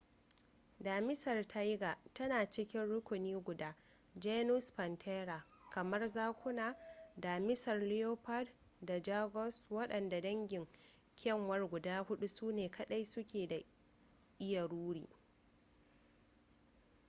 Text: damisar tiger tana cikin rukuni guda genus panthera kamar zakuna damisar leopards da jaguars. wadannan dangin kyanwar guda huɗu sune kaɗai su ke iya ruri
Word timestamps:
damisar 0.79 1.43
tiger 1.47 1.97
tana 2.13 2.49
cikin 2.49 2.85
rukuni 2.89 3.35
guda 3.43 3.75
genus 4.21 4.71
panthera 4.71 5.45
kamar 5.69 6.07
zakuna 6.07 6.75
damisar 7.17 7.79
leopards 7.79 8.51
da 8.81 8.99
jaguars. 8.99 9.67
wadannan 9.69 10.21
dangin 10.21 10.67
kyanwar 11.15 11.67
guda 11.69 12.03
huɗu 12.03 12.27
sune 12.27 12.69
kaɗai 12.69 13.03
su 13.05 13.27
ke 13.27 13.65
iya 14.39 14.67
ruri 14.67 15.09